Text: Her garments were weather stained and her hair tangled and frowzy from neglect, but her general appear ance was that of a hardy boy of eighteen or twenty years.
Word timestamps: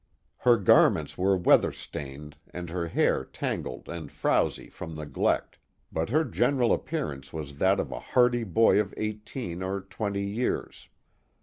Her 0.39 0.57
garments 0.57 1.15
were 1.15 1.37
weather 1.37 1.71
stained 1.71 2.35
and 2.49 2.71
her 2.71 2.87
hair 2.87 3.23
tangled 3.23 3.87
and 3.87 4.11
frowzy 4.11 4.67
from 4.67 4.95
neglect, 4.95 5.59
but 5.91 6.09
her 6.09 6.23
general 6.23 6.73
appear 6.73 7.11
ance 7.11 7.31
was 7.31 7.57
that 7.59 7.79
of 7.79 7.91
a 7.91 7.99
hardy 7.99 8.43
boy 8.43 8.79
of 8.79 8.95
eighteen 8.97 9.61
or 9.61 9.79
twenty 9.81 10.25
years. 10.25 10.89